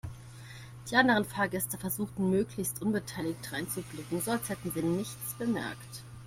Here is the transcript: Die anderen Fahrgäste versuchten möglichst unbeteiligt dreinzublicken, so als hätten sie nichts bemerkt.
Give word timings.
Die 0.89 0.95
anderen 0.95 1.25
Fahrgäste 1.25 1.77
versuchten 1.77 2.31
möglichst 2.31 2.81
unbeteiligt 2.81 3.47
dreinzublicken, 3.51 4.19
so 4.19 4.31
als 4.31 4.49
hätten 4.49 4.71
sie 4.71 4.81
nichts 4.81 5.35
bemerkt. 5.37 6.01